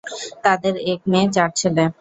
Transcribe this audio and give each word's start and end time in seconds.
তাদের 0.43 0.73
এক 0.85 1.01
মেয়ে, 1.07 1.27
চার 1.31 1.49
ছেলে। 1.55 1.83